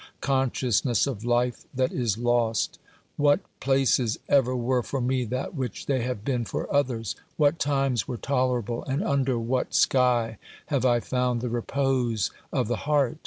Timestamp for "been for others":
6.25-7.15